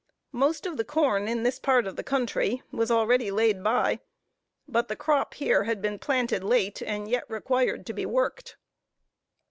Most 0.31 0.65
of 0.65 0.77
the 0.77 0.83
corn 0.83 1.27
in 1.27 1.43
this 1.43 1.59
part 1.59 1.85
of 1.85 1.95
the 1.95 2.01
country, 2.01 2.63
was 2.71 2.89
already 2.89 3.29
laid 3.29 3.63
by, 3.63 3.99
but 4.67 4.87
the 4.87 4.95
crop 4.95 5.35
here 5.35 5.65
had 5.65 5.79
been 5.79 5.99
planted 5.99 6.43
late, 6.43 6.81
and 6.81 7.07
yet 7.07 7.23
required 7.29 7.85
to 7.85 7.93
be 7.93 8.07
worked. 8.07 8.57